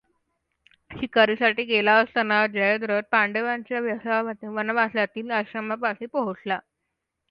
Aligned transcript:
शिकारीसाठी 0.91 1.63
गेला 1.65 1.95
असताना 1.97 2.45
जयद्रथ 2.47 3.03
पांडवांच्या 3.11 3.79
वनवासातील 4.49 5.31
आश्रमापाशी 5.33 6.05
पोहोचला. 6.07 6.59